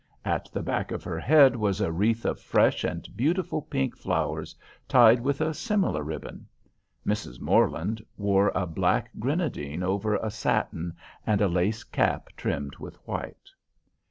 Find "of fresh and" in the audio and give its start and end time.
2.25-3.07